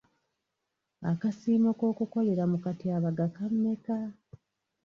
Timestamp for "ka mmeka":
3.35-3.97